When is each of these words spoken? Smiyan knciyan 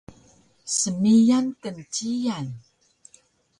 Smiyan 0.79 1.45
knciyan 1.61 2.47